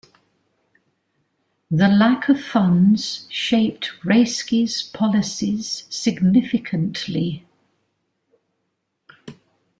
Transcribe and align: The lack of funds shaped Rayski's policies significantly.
The 1.69 1.87
lack 1.87 2.27
of 2.27 2.41
funds 2.41 3.27
shaped 3.29 3.91
Rayski's 4.03 4.81
policies 4.81 5.83
significantly. 5.91 7.45